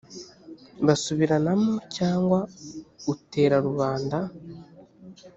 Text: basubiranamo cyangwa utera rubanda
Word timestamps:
basubiranamo 0.85 1.73
cyangwa 1.95 2.39
utera 3.13 3.55
rubanda 3.67 4.17